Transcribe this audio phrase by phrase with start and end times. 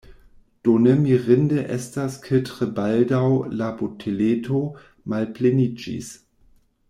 [0.67, 3.21] Do ne mirinde estas ke tre baldaŭ
[3.59, 4.63] la boteleto
[5.15, 6.11] malpleniĝis!